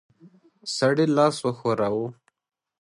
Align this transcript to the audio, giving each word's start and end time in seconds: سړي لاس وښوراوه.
سړي 0.75 1.05
لاس 1.15 1.35
وښوراوه. 1.43 2.07